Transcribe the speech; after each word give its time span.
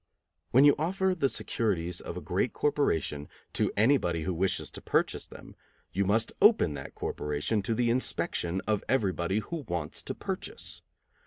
When 0.49 0.63
you 0.65 0.73
offer 0.79 1.13
the 1.13 1.29
securities 1.29 2.01
of 2.01 2.17
a 2.17 2.21
great 2.21 2.53
corporation 2.53 3.29
to 3.53 3.71
anybody 3.77 4.23
who 4.23 4.33
wishes 4.33 4.71
to 4.71 4.81
purchase 4.81 5.27
them, 5.27 5.55
you 5.93 6.05
must 6.05 6.33
open 6.41 6.73
that 6.73 6.95
corporation 6.95 7.61
to 7.61 7.75
the 7.75 7.91
inspection 7.91 8.61
of 8.65 8.83
everybody 8.89 9.37
who 9.41 9.57
wants 9.67 10.01
to 10.01 10.15
purchase. 10.15 10.81